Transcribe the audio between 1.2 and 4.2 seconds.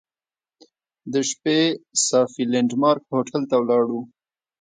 شپې صافي لینډ مارک هوټل ته ولاړو.